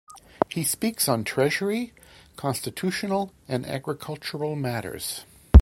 [0.49, 1.93] He speaks on Treasury,
[2.35, 5.25] Constitutional, and Agricultural matters.